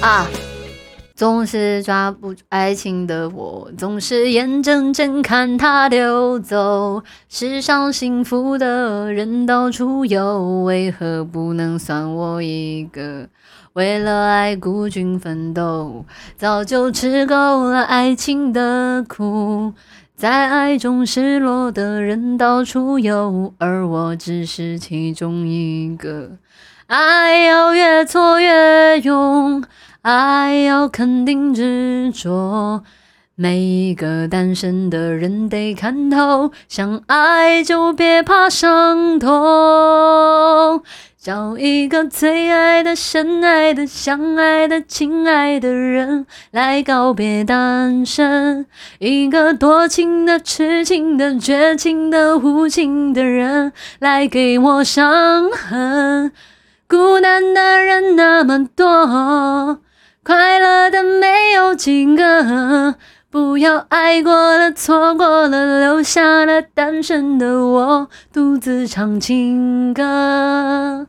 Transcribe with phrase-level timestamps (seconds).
[0.00, 0.26] 啊！
[1.14, 7.02] 总是抓不住爱情的我，总是眼睁睁看它溜走。
[7.28, 13.28] 世上幸福的人到处有，为何不能算我一个？
[13.74, 16.06] 为了爱孤军奋斗，
[16.38, 19.74] 早就吃够了爱情的苦。
[20.16, 26.30] 在爱中失落的人到处有，而我只是其中一个。
[26.86, 29.62] 爱要越挫越勇。
[30.02, 32.82] 爱要肯定执着，
[33.34, 40.82] 每一个单身的人得看透，想爱就别怕伤痛，
[41.18, 48.64] 找一个最爱的、深爱的、相爱的、亲爱的人来告别单身，
[49.00, 56.32] 一个多情的、痴情的、绝情的、无情的人来给我伤痕。
[56.88, 59.79] 孤单的人那么多。
[61.80, 62.94] 情歌，
[63.30, 71.06] 不要爱过了，错过了，留下了单身的我，独自唱情歌。